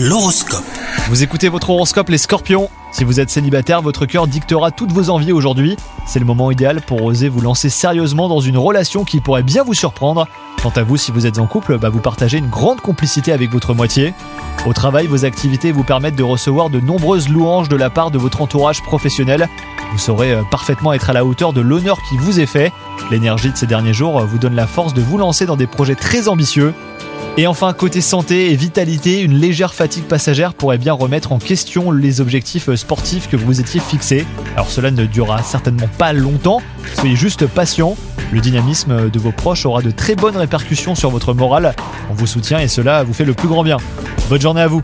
L'horoscope. 0.00 0.62
Vous 1.08 1.24
écoutez 1.24 1.48
votre 1.48 1.70
horoscope 1.70 2.08
les 2.08 2.18
scorpions 2.18 2.70
Si 2.92 3.02
vous 3.02 3.18
êtes 3.18 3.30
célibataire, 3.30 3.82
votre 3.82 4.06
cœur 4.06 4.28
dictera 4.28 4.70
toutes 4.70 4.92
vos 4.92 5.10
envies 5.10 5.32
aujourd'hui. 5.32 5.76
C'est 6.06 6.20
le 6.20 6.24
moment 6.24 6.52
idéal 6.52 6.82
pour 6.82 7.02
oser 7.02 7.28
vous 7.28 7.40
lancer 7.40 7.68
sérieusement 7.68 8.28
dans 8.28 8.38
une 8.38 8.56
relation 8.56 9.02
qui 9.02 9.18
pourrait 9.18 9.42
bien 9.42 9.64
vous 9.64 9.74
surprendre. 9.74 10.28
Quant 10.62 10.72
à 10.76 10.84
vous, 10.84 10.96
si 10.96 11.10
vous 11.10 11.26
êtes 11.26 11.40
en 11.40 11.48
couple, 11.48 11.78
bah, 11.78 11.88
vous 11.88 11.98
partagez 11.98 12.38
une 12.38 12.48
grande 12.48 12.80
complicité 12.80 13.32
avec 13.32 13.50
votre 13.50 13.74
moitié. 13.74 14.14
Au 14.66 14.72
travail, 14.72 15.08
vos 15.08 15.24
activités 15.24 15.72
vous 15.72 15.82
permettent 15.82 16.14
de 16.14 16.22
recevoir 16.22 16.70
de 16.70 16.78
nombreuses 16.78 17.28
louanges 17.28 17.68
de 17.68 17.76
la 17.76 17.90
part 17.90 18.12
de 18.12 18.18
votre 18.18 18.40
entourage 18.40 18.84
professionnel. 18.84 19.48
Vous 19.90 19.98
saurez 19.98 20.32
euh, 20.32 20.42
parfaitement 20.48 20.92
être 20.92 21.10
à 21.10 21.12
la 21.12 21.24
hauteur 21.24 21.52
de 21.52 21.60
l'honneur 21.60 21.98
qui 22.08 22.18
vous 22.18 22.38
est 22.38 22.46
fait. 22.46 22.72
L'énergie 23.10 23.50
de 23.50 23.56
ces 23.56 23.66
derniers 23.66 23.94
jours 23.94 24.20
euh, 24.20 24.24
vous 24.26 24.38
donne 24.38 24.54
la 24.54 24.68
force 24.68 24.94
de 24.94 25.00
vous 25.00 25.18
lancer 25.18 25.44
dans 25.44 25.56
des 25.56 25.66
projets 25.66 25.96
très 25.96 26.28
ambitieux. 26.28 26.72
Et 27.38 27.46
enfin, 27.46 27.72
côté 27.72 28.00
santé 28.00 28.50
et 28.50 28.56
vitalité, 28.56 29.20
une 29.20 29.34
légère 29.34 29.72
fatigue 29.72 30.02
passagère 30.02 30.54
pourrait 30.54 30.76
bien 30.76 30.92
remettre 30.92 31.30
en 31.30 31.38
question 31.38 31.92
les 31.92 32.20
objectifs 32.20 32.74
sportifs 32.74 33.28
que 33.28 33.36
vous 33.36 33.46
vous 33.46 33.60
étiez 33.60 33.78
fixés. 33.78 34.26
Alors 34.54 34.68
cela 34.68 34.90
ne 34.90 35.06
durera 35.06 35.40
certainement 35.44 35.86
pas 35.98 36.12
longtemps, 36.12 36.60
soyez 36.96 37.14
juste 37.14 37.46
patient. 37.46 37.96
Le 38.32 38.40
dynamisme 38.40 39.08
de 39.08 39.18
vos 39.20 39.30
proches 39.30 39.66
aura 39.66 39.82
de 39.82 39.92
très 39.92 40.16
bonnes 40.16 40.36
répercussions 40.36 40.96
sur 40.96 41.10
votre 41.10 41.32
morale. 41.32 41.76
On 42.10 42.14
vous 42.14 42.26
soutient 42.26 42.58
et 42.58 42.66
cela 42.66 43.04
vous 43.04 43.14
fait 43.14 43.24
le 43.24 43.34
plus 43.34 43.46
grand 43.46 43.62
bien. 43.62 43.76
Bonne 44.28 44.40
journée 44.40 44.62
à 44.62 44.66
vous 44.66 44.82